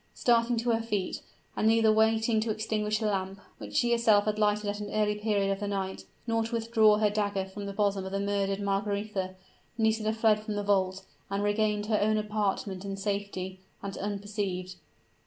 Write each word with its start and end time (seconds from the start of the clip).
Starting 0.15 0.57
to 0.57 0.71
her 0.71 0.81
feet 0.81 1.21
and 1.55 1.67
neither 1.67 1.91
waiting 1.93 2.39
to 2.39 2.49
extinguish 2.49 2.97
the 2.97 3.05
lamp, 3.05 3.39
which 3.59 3.75
she 3.75 3.91
herself 3.91 4.25
had 4.25 4.39
lighted 4.39 4.65
at 4.67 4.79
an 4.79 4.89
early 4.91 5.13
period 5.13 5.51
of 5.51 5.59
the 5.59 5.67
night, 5.67 6.05
nor 6.25 6.43
to 6.43 6.53
withdraw 6.53 6.97
her 6.97 7.11
dagger 7.11 7.45
from 7.45 7.67
the 7.67 7.71
bosom 7.71 8.03
of 8.03 8.11
the 8.11 8.19
murdered 8.19 8.59
Margaretha 8.61 9.35
Nisida 9.77 10.11
fled 10.11 10.39
from 10.39 10.55
the 10.55 10.63
vault, 10.63 11.05
and 11.29 11.43
regained 11.43 11.85
her 11.85 11.99
own 12.01 12.17
apartment 12.17 12.83
in 12.83 12.97
safety, 12.97 13.59
and 13.83 13.95
unperceived. 13.95 14.73